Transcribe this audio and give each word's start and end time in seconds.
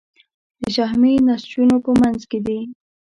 د 0.61 0.63
شحمي 0.75 1.13
نسجونو 1.27 1.75
په 1.85 1.91
منځ 1.99 2.19
کې 2.29 2.39
دي. 2.45 2.59